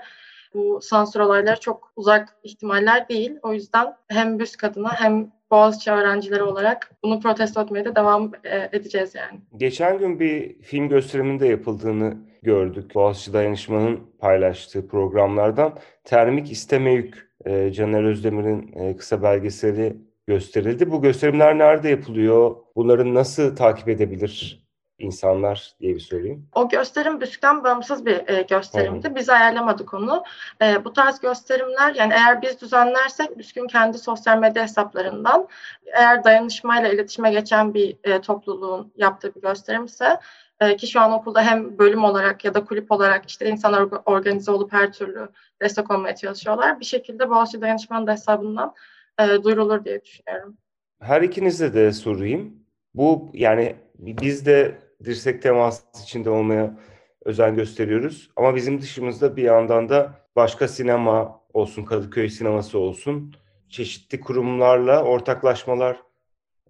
bu 0.54 0.80
sansür 0.82 1.20
olayları 1.20 1.60
çok 1.60 1.92
uzak 1.96 2.36
ihtimaller 2.42 3.08
değil. 3.08 3.32
O 3.42 3.52
yüzden 3.52 3.94
hem 4.08 4.38
BÜSK 4.38 4.64
adına 4.64 5.00
hem 5.00 5.32
Boğaziçi 5.50 5.90
öğrencileri 5.90 6.42
olarak 6.42 6.90
bunu 7.02 7.20
protesto 7.20 7.62
etmeye 7.62 7.84
de 7.84 7.96
devam 7.96 8.32
e, 8.44 8.68
edeceğiz 8.72 9.14
yani. 9.14 9.40
Geçen 9.56 9.98
gün 9.98 10.20
bir 10.20 10.62
film 10.62 10.88
gösteriminde 10.88 11.46
yapıldığını 11.46 12.16
gördük. 12.46 12.94
Boğaziçi 12.94 13.32
Dayanışma'nın 13.32 14.00
paylaştığı 14.18 14.88
programlardan 14.88 15.78
Termik 16.04 16.52
İsteme 16.52 16.92
Yük 16.92 17.30
e, 17.44 17.72
Caner 17.72 18.04
Özdemir'in 18.04 18.72
e, 18.72 18.96
kısa 18.96 19.22
belgeseli 19.22 19.96
gösterildi. 20.26 20.90
Bu 20.90 21.02
gösterimler 21.02 21.58
nerede 21.58 21.88
yapılıyor? 21.88 22.56
Bunları 22.76 23.14
nasıl 23.14 23.56
takip 23.56 23.88
edebilir 23.88 24.66
insanlar 24.98 25.74
diye 25.80 25.94
bir 25.94 26.00
sorayım. 26.00 26.48
O 26.54 26.68
gösterim 26.68 27.20
BÜSK'ten 27.20 27.64
bağımsız 27.64 28.06
bir 28.06 28.28
e, 28.28 28.42
gösterimdi. 28.42 29.14
Biz 29.14 29.28
ayarlamadık 29.28 29.94
onu. 29.94 30.24
E, 30.62 30.84
bu 30.84 30.92
tarz 30.92 31.20
gösterimler 31.20 31.94
yani 31.94 32.12
eğer 32.12 32.42
biz 32.42 32.60
düzenlersek 32.60 33.38
BÜSK'ün 33.38 33.66
kendi 33.66 33.98
sosyal 33.98 34.38
medya 34.38 34.62
hesaplarından 34.62 35.48
eğer 35.96 36.24
dayanışmayla 36.24 36.88
iletişime 36.88 37.30
geçen 37.30 37.74
bir 37.74 37.96
e, 38.04 38.20
topluluğun 38.20 38.92
yaptığı 38.96 39.34
bir 39.34 39.40
gösterimse 39.40 40.18
e, 40.60 40.76
ki 40.76 40.86
şu 40.86 41.00
an 41.00 41.12
okulda 41.12 41.42
hem 41.42 41.78
bölüm 41.78 42.04
olarak 42.04 42.44
ya 42.44 42.54
da 42.54 42.64
kulüp 42.64 42.92
olarak 42.92 43.28
işte 43.28 43.48
insanlar 43.48 43.88
organize 44.06 44.50
olup 44.50 44.72
her 44.72 44.92
türlü 44.92 45.28
destek 45.62 45.90
olmaya 45.90 46.16
çalışıyorlar. 46.16 46.80
Bir 46.80 46.84
şekilde 46.84 47.30
Boğaziçi 47.30 47.60
Dayanışmanın 47.60 48.06
da 48.06 48.12
hesabından 48.12 48.74
e, 49.20 49.42
duyurulur 49.44 49.84
diye 49.84 50.02
düşünüyorum. 50.04 50.56
Her 51.00 51.22
ikinize 51.22 51.74
de 51.74 51.92
sorayım. 51.92 52.54
Bu 52.94 53.30
yani 53.32 53.76
biz 53.98 54.46
de 54.46 54.78
dirsek 55.04 55.42
teması 55.42 55.82
içinde 56.02 56.30
olmaya 56.30 56.78
özen 57.24 57.56
gösteriyoruz. 57.56 58.30
Ama 58.36 58.54
bizim 58.56 58.80
dışımızda 58.80 59.36
bir 59.36 59.42
yandan 59.42 59.88
da 59.88 60.12
başka 60.36 60.68
sinema 60.68 61.40
olsun, 61.52 61.84
Kadıköy 61.84 62.28
sineması 62.28 62.78
olsun, 62.78 63.34
çeşitli 63.68 64.20
kurumlarla 64.20 65.04
ortaklaşmalar 65.04 66.02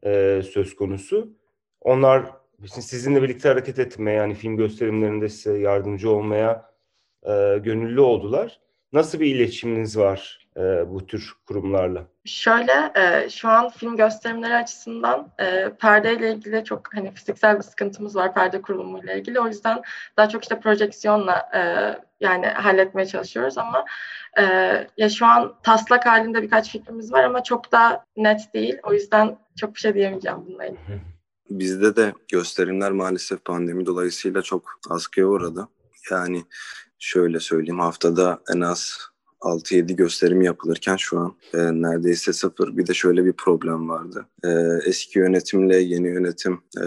e, 0.05 0.43
söz 0.53 0.77
konusu. 0.77 1.37
Onlar 1.81 2.33
sizinle 2.65 3.23
birlikte 3.23 3.49
hareket 3.49 3.79
etmeye, 3.79 4.17
yani 4.17 4.35
film 4.35 4.57
gösterimlerinde 4.57 5.29
size 5.29 5.59
yardımcı 5.59 6.11
olmaya 6.11 6.71
e, 7.23 7.59
gönüllü 7.59 8.01
oldular. 8.01 8.61
Nasıl 8.93 9.21
bir 9.21 9.35
iletişiminiz 9.35 9.99
var 9.99 10.49
e, 10.57 10.61
bu 10.91 11.07
tür 11.07 11.33
kurumlarla? 11.47 12.05
Şöyle, 12.25 12.93
e, 12.95 13.31
şu 13.31 13.49
an 13.49 13.71
film 13.71 13.97
gösterimleri 13.97 14.55
açısından 14.55 15.33
e, 15.39 15.71
perdeyle 15.81 16.33
ilgili 16.33 16.65
çok 16.65 16.95
hani 16.95 17.11
fiziksel 17.11 17.57
bir 17.57 17.63
sıkıntımız 17.63 18.17
var 18.17 18.35
perde 18.35 18.63
kurulumuyla 18.63 19.15
ilgili. 19.15 19.41
O 19.41 19.47
yüzden 19.47 19.83
daha 20.17 20.29
çok 20.29 20.43
işte 20.43 20.61
projeksiyonla 20.61 21.51
e, 21.55 21.61
yani 22.21 22.47
halletmeye 22.47 23.07
çalışıyoruz 23.07 23.59
ama 23.59 23.85
e, 24.39 24.43
ya 24.97 25.09
şu 25.09 25.27
an 25.27 25.55
taslak 25.63 26.07
halinde 26.07 26.43
birkaç 26.43 26.71
fikrimiz 26.73 27.13
var 27.13 27.25
ama 27.25 27.43
çok 27.43 27.73
da 27.73 28.05
net 28.17 28.55
değil. 28.55 28.79
O 28.83 28.93
yüzden 28.93 29.39
çok 29.57 29.75
bir 29.75 29.81
şey 29.81 29.95
diyemeyeceğim 29.95 30.39
bununla 30.47 30.67
ilgili. 30.67 31.01
Bizde 31.51 31.97
de 31.97 32.15
gösterimler 32.33 32.93
maalesef 32.93 33.45
pandemi 33.45 33.87
dolayısıyla 33.87 34.43
çok 34.43 34.81
askıya 34.91 35.27
uğradı. 35.27 35.69
Yani 36.11 36.45
şöyle 36.99 37.41
söyleyeyim 37.41 37.81
haftada 37.81 38.43
en 38.55 38.61
az 38.61 38.99
6-7 39.41 39.93
gösterim 39.93 40.43
yapılırken 40.43 40.97
şu 40.97 41.19
an 41.19 41.37
e, 41.55 41.59
neredeyse 41.59 42.33
sıfır. 42.33 42.77
Bir 42.77 42.87
de 42.87 42.95
şöyle 42.95 43.25
bir 43.25 43.33
problem 43.33 43.89
vardı. 43.89 44.27
E, 44.45 44.49
eski 44.87 45.19
yönetimle 45.19 45.77
yeni 45.77 46.09
yönetim 46.09 46.61
e, 46.81 46.87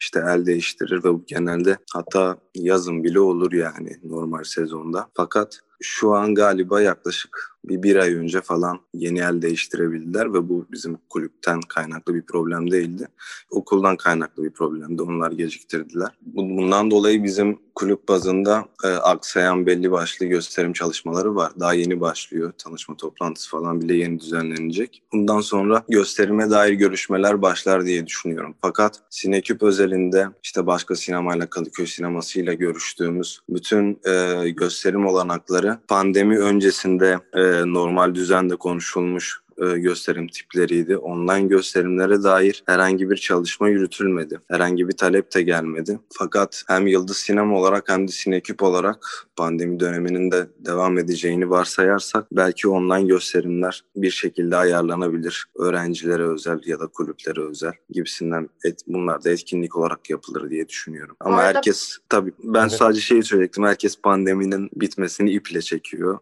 işte 0.00 0.24
el 0.28 0.46
değiştirir 0.46 1.04
ve 1.04 1.08
bu 1.08 1.24
genelde 1.26 1.78
hatta 1.92 2.36
yazın 2.54 3.04
bile 3.04 3.20
olur 3.20 3.52
yani 3.52 4.00
normal 4.04 4.44
sezonda. 4.44 5.08
Fakat 5.14 5.60
şu 5.82 6.14
an 6.14 6.34
galiba 6.34 6.80
yaklaşık 6.80 7.51
bir, 7.64 7.82
bir 7.82 7.96
ay 7.96 8.14
önce 8.14 8.40
falan 8.40 8.80
yeni 8.94 9.20
el 9.20 9.42
değiştirebildiler 9.42 10.34
ve 10.34 10.48
bu 10.48 10.66
bizim 10.72 10.98
kulüpten 11.10 11.60
kaynaklı 11.60 12.14
bir 12.14 12.22
problem 12.22 12.70
değildi. 12.70 13.08
Okuldan 13.50 13.96
kaynaklı 13.96 14.44
bir 14.44 14.50
problemdi. 14.50 15.02
Onlar 15.02 15.32
geciktirdiler. 15.32 16.08
Bundan 16.22 16.90
dolayı 16.90 17.24
bizim 17.24 17.58
kulüp 17.74 18.08
bazında 18.08 18.64
e, 18.84 18.88
aksayan 18.88 19.66
belli 19.66 19.90
başlı 19.90 20.26
gösterim 20.26 20.72
çalışmaları 20.72 21.36
var. 21.36 21.52
Daha 21.60 21.74
yeni 21.74 22.00
başlıyor. 22.00 22.52
Tanışma 22.58 22.96
toplantısı 22.96 23.50
falan 23.50 23.80
bile 23.80 23.94
yeni 23.94 24.20
düzenlenecek. 24.20 25.02
Bundan 25.12 25.40
sonra 25.40 25.84
gösterime 25.88 26.50
dair 26.50 26.72
görüşmeler 26.72 27.42
başlar 27.42 27.86
diye 27.86 28.06
düşünüyorum. 28.06 28.54
Fakat 28.62 29.00
Sineküp 29.10 29.62
özelinde 29.62 30.28
işte 30.42 30.66
başka 30.66 30.96
sinemayla 30.96 31.46
Kadıköy 31.46 31.86
sinemasıyla 31.86 32.54
görüştüğümüz 32.54 33.40
bütün 33.48 34.00
e, 34.06 34.48
gösterim 34.50 35.06
olanakları 35.06 35.78
pandemi 35.88 36.38
öncesinde 36.38 37.18
e, 37.36 37.51
normal 37.52 38.14
düzende 38.14 38.56
konuşulmuş 38.56 39.41
e, 39.58 39.78
gösterim 39.78 40.28
tipleriydi. 40.28 40.96
Online 40.96 41.48
gösterimlere 41.48 42.22
dair 42.22 42.62
herhangi 42.66 43.10
bir 43.10 43.16
çalışma 43.16 43.68
yürütülmedi. 43.68 44.40
Herhangi 44.48 44.88
bir 44.88 44.96
talep 44.96 45.34
de 45.34 45.42
gelmedi. 45.42 45.98
Fakat 46.18 46.64
hem 46.68 46.86
Yıldız 46.86 47.16
Sinema 47.16 47.58
olarak 47.58 47.88
hem 47.88 48.08
de 48.08 48.12
Sineküp 48.12 48.62
olarak 48.62 49.26
pandemi 49.36 49.80
döneminin 49.80 50.30
de 50.30 50.46
devam 50.58 50.98
edeceğini 50.98 51.50
varsayarsak 51.50 52.26
belki 52.32 52.68
online 52.68 53.08
gösterimler 53.08 53.84
bir 53.96 54.10
şekilde 54.10 54.56
ayarlanabilir. 54.56 55.44
Öğrencilere 55.58 56.22
özel 56.22 56.60
ya 56.64 56.80
da 56.80 56.86
kulüplere 56.86 57.40
özel 57.40 57.72
gibisinden 57.90 58.48
et, 58.64 58.80
bunlar 58.86 59.24
da 59.24 59.30
etkinlik 59.30 59.76
olarak 59.76 60.10
yapılır 60.10 60.50
diye 60.50 60.68
düşünüyorum. 60.68 61.16
Ama 61.20 61.36
arada... 61.36 61.48
herkes 61.48 61.98
tabii 62.08 62.32
ben 62.44 62.60
evet. 62.60 62.72
sadece 62.72 63.00
şeyi 63.00 63.22
söyleyecektim. 63.22 63.64
Herkes 63.64 64.00
pandeminin 64.02 64.70
bitmesini 64.76 65.30
iple 65.30 65.62
çekiyor. 65.62 66.18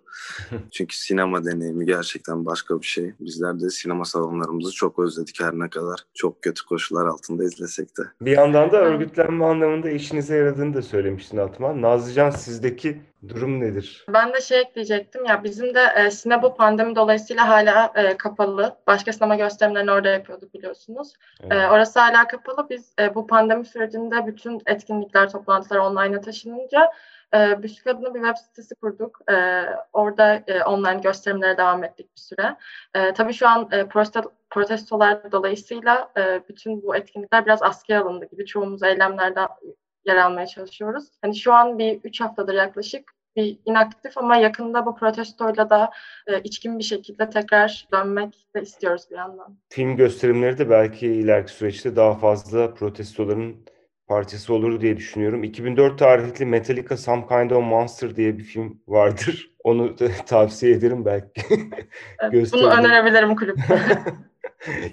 Çünkü 0.72 0.96
sinema 0.96 1.44
deneyimi 1.44 1.86
gerçekten 1.86 2.46
başka 2.46 2.80
bir 2.80 2.86
şey. 2.86 3.12
Bizler 3.20 3.60
de 3.60 3.70
sinema 3.70 4.04
salonlarımızı 4.04 4.72
çok 4.72 4.98
özledik 4.98 5.40
her 5.40 5.52
ne 5.52 5.70
kadar 5.70 6.00
çok 6.14 6.42
kötü 6.42 6.64
koşullar 6.66 7.06
altında 7.06 7.44
izlesek 7.44 7.98
de. 7.98 8.02
Bir 8.20 8.36
yandan 8.36 8.72
da 8.72 8.76
örgütlenme 8.76 9.44
anlamında 9.44 9.90
işinize 9.90 10.36
yaradığını 10.36 10.74
da 10.74 10.82
söylemiştin 10.82 11.36
Atman. 11.36 11.82
Nazlıcan 11.82 12.30
sizdeki 12.30 13.00
durum 13.28 13.60
nedir? 13.60 14.04
Ben 14.08 14.32
de 14.34 14.40
şey 14.40 14.60
ekleyecektim 14.60 15.24
ya 15.24 15.44
bizim 15.44 15.74
de 15.74 15.82
e, 15.96 16.10
sinema 16.10 16.54
pandemi 16.54 16.96
dolayısıyla 16.96 17.48
hala 17.48 17.92
e, 17.94 18.16
kapalı. 18.16 18.76
Başka 18.86 19.12
sinema 19.12 19.36
gösterimlerini 19.36 19.90
orada 19.92 20.08
yapıyorduk 20.08 20.54
biliyorsunuz. 20.54 21.12
E, 21.40 21.46
evet. 21.50 21.52
E, 21.52 21.68
orası 21.68 22.00
hala 22.00 22.26
kapalı. 22.26 22.66
Biz 22.70 22.92
e, 23.00 23.14
bu 23.14 23.26
pandemi 23.26 23.64
sürecinde 23.64 24.26
bütün 24.26 24.60
etkinlikler, 24.66 25.30
toplantılar 25.30 25.78
online'a 25.78 26.20
taşınınca 26.20 26.90
e, 27.34 27.62
Büyük 27.62 27.86
adına 27.86 28.14
bir 28.14 28.20
web 28.20 28.36
sitesi 28.36 28.74
kurduk. 28.74 29.20
E, 29.30 29.64
orada 29.92 30.42
e, 30.46 30.64
online 30.64 31.00
gösterimlere 31.00 31.56
devam 31.56 31.84
ettik 31.84 32.16
bir 32.16 32.20
süre. 32.20 32.56
E, 32.94 33.12
tabii 33.12 33.32
şu 33.32 33.48
an 33.48 33.68
e, 33.72 33.86
protestolar 34.50 35.32
dolayısıyla 35.32 36.12
e, 36.16 36.40
bütün 36.48 36.82
bu 36.82 36.96
etkinlikler 36.96 37.46
biraz 37.46 37.62
askıya 37.62 38.02
alındı 38.02 38.24
gibi. 38.30 38.46
Çoğumuz 38.46 38.82
eylemlerden 38.82 39.48
yer 40.04 40.16
almaya 40.16 40.46
çalışıyoruz. 40.46 41.08
Hani 41.22 41.36
şu 41.36 41.52
an 41.52 41.78
bir 41.78 42.00
üç 42.04 42.20
haftadır 42.20 42.54
yaklaşık 42.54 43.12
bir 43.36 43.58
inaktif 43.66 44.18
ama 44.18 44.36
yakında 44.36 44.86
bu 44.86 44.96
protestoyla 44.96 45.70
da 45.70 45.90
e, 46.26 46.40
içkin 46.40 46.78
bir 46.78 46.84
şekilde 46.84 47.30
tekrar 47.30 47.88
dönmek 47.92 48.46
de 48.56 48.62
istiyoruz 48.62 49.02
bir 49.10 49.16
yandan. 49.16 49.56
Film 49.68 49.96
gösterimleri 49.96 50.58
de 50.58 50.70
belki 50.70 51.06
ileriki 51.06 51.52
süreçte 51.52 51.96
daha 51.96 52.14
fazla 52.14 52.74
protestoların 52.74 53.56
parçası 54.10 54.54
olur 54.54 54.80
diye 54.80 54.96
düşünüyorum. 54.96 55.44
2004 55.44 55.98
tarihli 55.98 56.46
Metallica 56.46 56.96
Some 56.96 57.26
Kind 57.26 57.50
of 57.50 57.64
Monster 57.64 58.16
diye 58.16 58.38
bir 58.38 58.42
film 58.42 58.82
vardır. 58.88 59.50
Onu 59.64 59.96
tavsiye 60.26 60.72
ederim 60.72 61.04
belki. 61.04 61.42
Evet, 62.20 62.48
bunu 62.52 62.70
önerebilirim 62.70 63.36
kulüpte. 63.36 63.80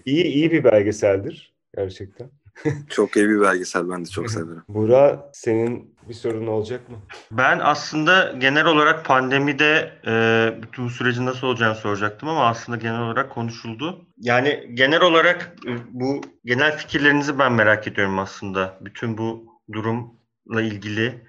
İyi 0.05 0.24
iyi 0.24 0.51
bir 0.51 0.63
belgeseldir 0.63 1.53
gerçekten. 1.75 2.29
çok 2.90 3.16
iyi 3.16 3.30
bir 3.30 3.42
belgesel 3.42 3.90
ben 3.90 4.06
de 4.06 4.10
çok 4.10 4.32
severim. 4.32 4.64
Bura 4.70 5.30
senin 5.34 5.96
bir 6.10 6.14
sorun 6.14 6.48
olacak 6.48 6.90
mı? 6.90 6.98
Ben 7.32 7.60
aslında 7.60 8.34
genel 8.38 8.66
olarak 8.66 9.06
pandemide 9.06 9.94
e, 10.08 10.54
bütün 10.62 10.86
bu 10.86 10.90
sürecin 10.90 11.26
nasıl 11.26 11.48
olacağını 11.48 11.76
soracaktım 11.76 12.30
ama 12.30 12.48
aslında 12.48 12.78
genel 12.78 13.02
olarak 13.02 13.30
konuşuldu. 13.30 14.06
Yani 14.18 14.72
genel 14.74 15.02
olarak 15.02 15.56
e, 15.68 15.72
bu 15.92 16.22
genel 16.46 16.78
fikirlerinizi 16.78 17.40
ben 17.40 17.54
merak 17.54 17.88
ediyorum 17.88 18.20
aslında. 18.20 18.78
Bütün 18.82 19.18
bu 19.18 19.46
durumla 19.74 20.62
ilgili 20.62 21.26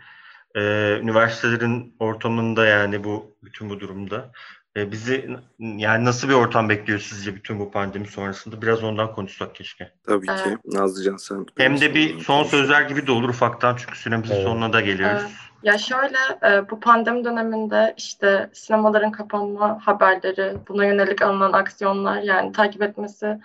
e, 0.54 0.60
üniversitelerin 1.02 1.96
ortamında 1.98 2.66
yani 2.66 3.04
bu 3.04 3.36
bütün 3.44 3.70
bu 3.70 3.80
durumda 3.80 4.32
e, 4.78 4.92
bizi 4.92 5.30
yani 5.58 6.04
nasıl 6.04 6.28
bir 6.28 6.34
ortam 6.34 6.68
bekliyor 6.68 6.98
sizce 6.98 7.34
bütün 7.34 7.60
bu 7.60 7.70
pandemi 7.70 8.06
sonrasında? 8.06 8.62
Biraz 8.62 8.84
ondan 8.84 9.12
konuşsak 9.14 9.54
keşke. 9.54 9.92
Tabii 10.06 10.26
ki. 10.26 10.32
Evet. 10.46 10.58
Nazlıcan 10.64 11.16
sen. 11.16 11.46
Hem 11.56 11.80
de 11.80 11.94
bir 11.94 12.20
son 12.20 12.42
sözler 12.42 12.82
gibi 12.82 13.06
de 13.06 13.12
olur 13.12 13.28
ufaktan 13.28 13.76
çünkü 13.76 13.98
süremizin 13.98 14.34
evet. 14.34 14.44
sonuna 14.44 14.72
da 14.72 14.80
geliyoruz. 14.80 15.22
Evet. 15.22 15.32
Ya 15.62 15.78
şöyle 15.78 16.18
e, 16.42 16.70
bu 16.70 16.80
pandemi 16.80 17.24
döneminde 17.24 17.94
işte 17.96 18.50
sinemaların 18.52 19.12
kapanma 19.12 19.78
haberleri, 19.86 20.56
buna 20.68 20.84
yönelik 20.84 21.22
alınan 21.22 21.52
aksiyonlar 21.52 22.22
yani 22.22 22.52
takip 22.52 22.82
etmesi 22.82 23.38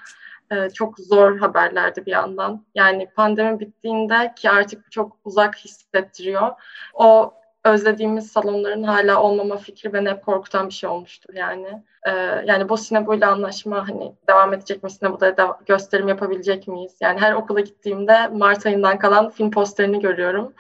e, 0.52 0.70
çok 0.70 1.00
zor 1.00 1.40
haberlerdi 1.40 2.06
bir 2.06 2.12
yandan. 2.12 2.66
Yani 2.75 3.10
pandemi 3.16 3.60
bittiğinde 3.60 4.34
ki 4.36 4.50
artık 4.50 4.92
çok 4.92 5.18
uzak 5.25 5.56
hissettiriyor. 5.56 6.52
O 6.94 7.34
özlediğimiz 7.65 8.32
salonların 8.32 8.84
hala 8.84 9.22
olmama 9.22 9.58
fikri 9.58 9.93
beni 9.93 10.10
hep 10.10 10.25
korkutan 10.25 10.70
bir 10.70 10.74
şey 10.74 10.89
olmuştur 10.89 11.34
yani. 11.34 11.84
Ee, 12.08 12.12
yani 12.46 12.70
bu 12.70 12.77
Sinebo 12.77 13.13
ile 13.13 13.25
anlaşma 13.25 13.89
hani 13.89 14.15
devam 14.29 14.53
edecek 14.53 14.84
mi? 14.84 14.91
Sinebo'da 14.91 15.38
da 15.38 15.60
gösterim 15.65 16.08
yapabilecek 16.08 16.67
miyiz? 16.67 16.96
Yani 17.01 17.20
her 17.20 17.34
okula 17.34 17.60
gittiğimde 17.60 18.27
Mart 18.27 18.65
ayından 18.65 19.00
kalan 19.00 19.29
film 19.29 19.51
posterini 19.51 20.00
görüyorum. 20.00 20.53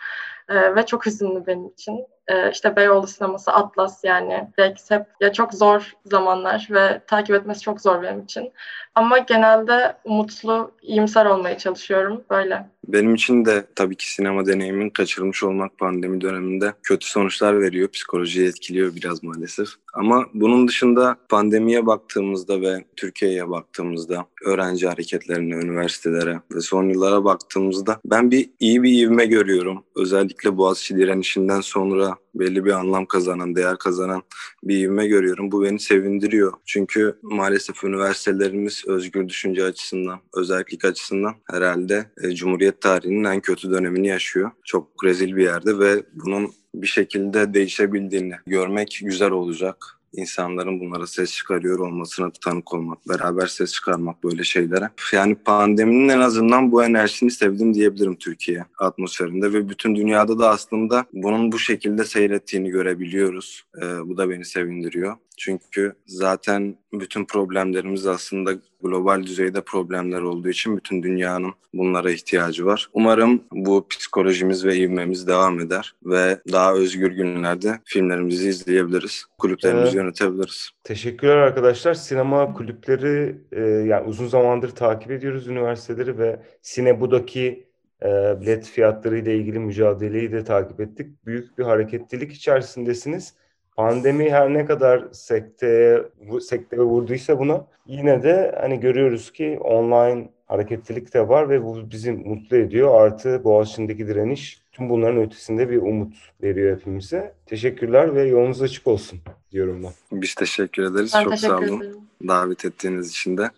Ee, 0.49 0.75
ve 0.75 0.85
çok 0.85 1.05
hüzünlü 1.05 1.47
benim 1.47 1.67
için. 1.67 2.05
Ee, 2.27 2.51
işte 2.51 2.75
Beyoğlu 2.75 3.07
sineması, 3.07 3.51
Atlas 3.51 4.03
yani 4.03 4.47
Rex 4.59 4.91
hep 4.91 5.05
ya 5.21 5.33
çok 5.33 5.53
zor 5.53 5.93
zamanlar 6.05 6.67
ve 6.71 6.99
takip 7.07 7.35
etmesi 7.35 7.61
çok 7.61 7.81
zor 7.81 8.01
benim 8.01 8.21
için. 8.21 8.53
Ama 8.95 9.17
genelde 9.17 9.95
umutlu, 10.03 10.71
iyimser 10.81 11.25
olmaya 11.25 11.57
çalışıyorum 11.57 12.23
böyle. 12.29 12.65
Benim 12.87 13.15
için 13.15 13.45
de 13.45 13.65
tabii 13.75 13.95
ki 13.95 14.13
sinema 14.13 14.45
deneyimin 14.45 14.89
kaçırılmış 14.89 15.43
olmak 15.43 15.77
pandemi 15.77 16.21
döneminde 16.21 16.73
kötü 16.83 17.07
sonuçlar 17.07 17.61
veriyor. 17.61 17.87
Psikolojiyi 17.87 18.47
etkiliyor 18.47 18.95
biraz 18.95 19.23
maalesef. 19.23 19.67
Ama 19.93 20.25
bunun 20.33 20.67
dışında 20.67 21.17
pandemiye 21.29 21.85
baktığımızda 21.85 22.61
ve 22.61 22.85
Türkiye'ye 22.95 23.49
baktığımızda 23.49 24.25
öğrenci 24.45 24.87
hareketlerine, 24.87 25.55
üniversitelere 25.55 26.39
ve 26.55 26.61
son 26.61 26.89
yıllara 26.89 27.23
baktığımızda 27.23 27.99
ben 28.05 28.31
bir 28.31 28.49
iyi 28.59 28.83
bir 28.83 29.03
ivme 29.03 29.25
görüyorum. 29.25 29.83
Özellikle 29.95 30.57
Boğaziçi 30.57 30.97
direnişinden 30.97 31.61
sonra 31.61 32.15
belli 32.35 32.65
bir 32.65 32.71
anlam 32.71 33.05
kazanan, 33.05 33.55
değer 33.55 33.77
kazanan 33.77 34.23
bir 34.63 34.77
ivme 34.77 35.07
görüyorum. 35.07 35.51
Bu 35.51 35.63
beni 35.63 35.79
sevindiriyor. 35.79 36.53
Çünkü 36.65 37.19
maalesef 37.21 37.83
üniversitelerimiz 37.83 38.83
özgür 38.87 39.29
düşünce 39.29 39.63
açısından, 39.63 40.19
özellik 40.35 40.85
açısından 40.85 41.35
herhalde 41.51 42.05
e, 42.23 42.35
Cumhuriyet 42.35 42.81
tarihinin 42.81 43.23
en 43.23 43.41
kötü 43.41 43.71
dönemini 43.71 44.07
yaşıyor. 44.07 44.51
Çok 44.63 45.03
rezil 45.03 45.35
bir 45.35 45.43
yerde 45.43 45.79
ve 45.79 46.03
bunun 46.13 46.51
bir 46.75 46.87
şekilde 46.87 47.53
değişebildiğini 47.53 48.33
görmek 48.47 48.99
güzel 49.03 49.31
olacak 49.31 49.92
insanların 50.13 50.79
bunlara 50.79 51.07
ses 51.07 51.35
çıkarıyor 51.35 51.79
olmasına 51.79 52.31
tanık 52.31 52.73
olmak, 52.73 53.09
beraber 53.09 53.47
ses 53.47 53.73
çıkarmak 53.73 54.23
böyle 54.23 54.43
şeylere. 54.43 54.89
Yani 55.13 55.35
pandeminin 55.35 56.09
en 56.09 56.19
azından 56.19 56.71
bu 56.71 56.83
enerjisini 56.83 57.31
sevdim 57.31 57.73
diyebilirim 57.73 58.15
Türkiye 58.15 58.65
atmosferinde 58.77 59.53
ve 59.53 59.69
bütün 59.69 59.95
dünyada 59.95 60.39
da 60.39 60.49
aslında 60.49 61.05
bunun 61.13 61.51
bu 61.51 61.59
şekilde 61.59 62.03
seyrettiğini 62.03 62.69
görebiliyoruz. 62.69 63.63
Ee, 63.81 63.81
bu 63.81 64.17
da 64.17 64.29
beni 64.29 64.45
sevindiriyor. 64.45 65.17
Çünkü 65.37 65.93
zaten 66.05 66.75
bütün 66.93 67.25
problemlerimiz 67.25 68.07
aslında 68.07 68.53
global 68.83 69.23
düzeyde 69.23 69.61
problemler 69.61 70.21
olduğu 70.21 70.49
için 70.49 70.77
bütün 70.77 71.03
dünyanın 71.03 71.53
bunlara 71.73 72.11
ihtiyacı 72.11 72.65
var. 72.65 72.89
Umarım 72.93 73.43
bu 73.51 73.87
psikolojimiz 73.87 74.65
ve 74.65 74.77
ivmemiz 74.77 75.27
devam 75.27 75.59
eder 75.59 75.95
ve 76.05 76.39
daha 76.51 76.73
özgür 76.73 77.11
günlerde 77.11 77.79
filmlerimizi 77.85 78.49
izleyebiliriz. 78.49 79.25
Kulüplerimizi 79.37 79.85
evet. 79.85 79.95
yönetebiliriz. 79.95 80.69
Teşekkürler 80.83 81.37
arkadaşlar. 81.37 81.93
Sinema 81.93 82.53
kulüpleri 82.53 83.35
e, 83.51 83.61
yani 83.61 84.07
uzun 84.07 84.27
zamandır 84.27 84.69
takip 84.69 85.11
ediyoruz 85.11 85.47
üniversiteleri 85.47 86.17
ve 86.17 86.39
Sinebu'daki 86.61 87.67
e, 88.03 88.41
bilet 88.41 88.65
fiyatları 88.65 89.17
ile 89.17 89.35
ilgili 89.35 89.59
mücadeleyi 89.59 90.31
de 90.31 90.43
takip 90.43 90.79
ettik. 90.79 91.25
Büyük 91.25 91.57
bir 91.57 91.63
hareketlilik 91.63 92.33
içerisindesiniz 92.33 93.33
pandemi 93.75 94.31
her 94.31 94.53
ne 94.53 94.65
kadar 94.65 95.03
sekteye, 95.11 96.03
sekteye 96.41 96.81
vurduysa 96.81 97.39
buna 97.39 97.65
yine 97.85 98.23
de 98.23 98.55
hani 98.61 98.79
görüyoruz 98.79 99.31
ki 99.31 99.59
online 99.61 100.29
hareketlilik 100.47 101.13
de 101.13 101.29
var 101.29 101.49
ve 101.49 101.63
bu 101.63 101.91
bizi 101.91 102.11
mutlu 102.11 102.57
ediyor. 102.57 103.01
Artı 103.01 103.43
Boğaziçi'ndeki 103.43 104.07
direniş 104.07 104.61
tüm 104.71 104.89
bunların 104.89 105.21
ötesinde 105.21 105.69
bir 105.69 105.77
umut 105.77 106.15
veriyor 106.43 106.77
hepimize. 106.77 107.33
Teşekkürler 107.45 108.15
ve 108.15 108.23
yolunuz 108.23 108.61
açık 108.61 108.87
olsun 108.87 109.19
diyorum 109.51 109.83
ben. 109.83 110.21
Biz 110.21 110.35
teşekkür 110.35 110.83
ederiz. 110.83 111.11
Ben 111.15 111.23
Çok 111.23 111.33
teşekkür 111.33 111.67
sağ 111.67 111.73
olun. 111.73 111.81
Ederim. 111.81 111.97
Davet 112.27 112.65
ettiğiniz 112.65 113.09
için 113.09 113.37
de. 113.37 113.49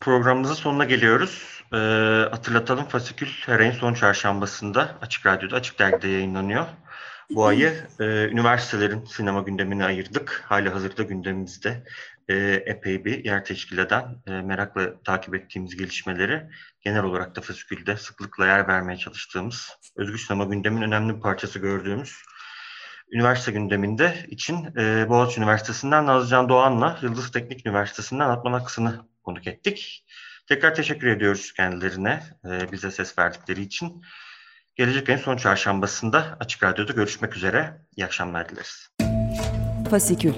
Programımızın 0.00 0.54
sonuna 0.54 0.84
geliyoruz. 0.84 1.62
Ee, 1.72 1.76
hatırlatalım 2.30 2.84
Fasikül 2.84 3.26
her 3.46 3.60
ayın 3.60 3.72
son 3.72 3.94
çarşambasında 3.94 4.88
Açık 5.02 5.26
Radyo'da, 5.26 5.56
Açık 5.56 5.78
Dergi'de 5.78 6.08
yayınlanıyor. 6.08 6.66
Bu 7.30 7.46
ayı 7.46 7.86
e, 8.00 8.04
üniversitelerin 8.04 9.04
sinema 9.04 9.40
gündemine 9.40 9.84
ayırdık. 9.84 10.44
Hali 10.48 10.68
hazırda 10.68 11.02
gündemimizde 11.02 11.84
e, 12.28 12.34
epey 12.66 13.04
bir 13.04 13.24
yer 13.24 13.44
teşkil 13.44 13.78
eden, 13.78 14.22
e, 14.26 14.30
merakla 14.30 15.02
takip 15.02 15.34
ettiğimiz 15.34 15.76
gelişmeleri 15.76 16.42
genel 16.80 17.02
olarak 17.02 17.36
da 17.36 17.40
Fasikül'de 17.40 17.96
sıklıkla 17.96 18.46
yer 18.46 18.68
vermeye 18.68 18.96
çalıştığımız, 18.96 19.76
özgür 19.96 20.18
sinema 20.18 20.44
gündemin 20.44 20.82
önemli 20.82 21.16
bir 21.16 21.20
parçası 21.20 21.58
gördüğümüz 21.58 22.16
üniversite 23.12 23.52
gündeminde 23.52 24.26
için 24.28 24.68
e, 24.78 25.08
Boğaziçi 25.08 25.40
Üniversitesi'nden 25.40 26.06
Nazlıcan 26.06 26.48
Doğan'la 26.48 26.98
Yıldız 27.02 27.30
Teknik 27.30 27.66
Üniversitesi'nden 27.66 28.28
Atman 28.28 28.52
Aksın'ı 28.52 29.00
konuk 29.22 29.46
ettik. 29.46 30.04
Tekrar 30.46 30.74
teşekkür 30.74 31.06
ediyoruz 31.06 31.52
kendilerine 31.52 32.22
e, 32.44 32.72
bize 32.72 32.90
ses 32.90 33.18
verdikleri 33.18 33.60
için. 33.60 34.02
Gelecek 34.80 35.08
ayın 35.08 35.18
son 35.18 35.36
çarşambasında 35.36 36.36
Açık 36.40 36.62
Radyo'da 36.62 36.92
görüşmek 36.92 37.36
üzere. 37.36 37.80
İyi 37.96 38.04
akşamlar 38.04 38.48
dileriz. 38.48 38.88
Fasikül 39.90 40.34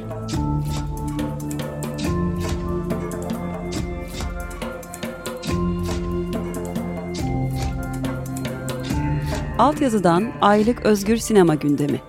Altyazıdan 9.58 10.32
Aylık 10.40 10.86
Özgür 10.86 11.16
Sinema 11.16 11.54
Gündemi 11.54 12.00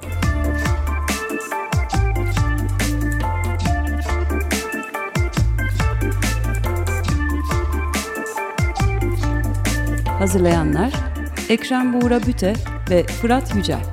Hazırlayanlar 10.20 11.13
Ekrem 11.54 12.02
Buğra 12.02 12.24
Büte 12.24 12.54
ve 12.90 13.04
Fırat 13.04 13.56
Yücel. 13.56 13.84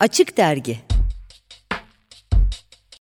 Açık 0.00 0.36
Dergi 0.36 0.78